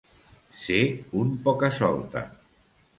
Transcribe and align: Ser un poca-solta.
Ser 0.61 0.79
un 1.21 1.37
poca-solta. 1.47 2.29